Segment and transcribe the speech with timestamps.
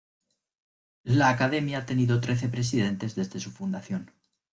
[1.03, 4.09] La Academia ha tenido trece presidentes desde su fundación.